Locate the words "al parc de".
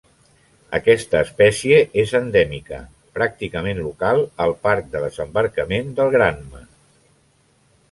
4.47-5.05